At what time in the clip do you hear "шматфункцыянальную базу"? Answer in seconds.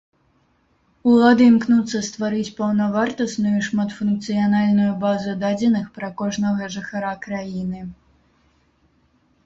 3.69-5.39